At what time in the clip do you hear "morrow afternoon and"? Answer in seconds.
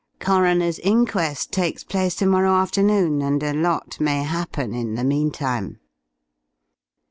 2.25-3.43